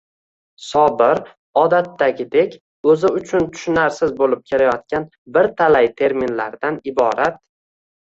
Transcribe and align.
Sobir, 0.67 1.21
odatdagidek, 1.63 2.57
o‘zi 2.93 3.13
uchun 3.19 3.47
tushunarsiz 3.53 4.17
bo‘lib 4.25 4.43
kelayotgan 4.51 5.09
bir 5.39 5.55
talay 5.63 5.95
terminlardan 6.03 6.85
iborat 6.95 7.43